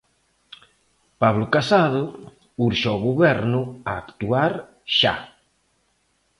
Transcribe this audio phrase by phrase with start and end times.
[1.21, 2.03] Pablo Casado
[2.67, 4.53] urxe ao Goberno a actuar
[4.97, 5.15] xa.